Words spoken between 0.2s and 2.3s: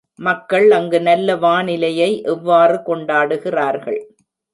மக்கள் அங்கு நல்ல வானிலையை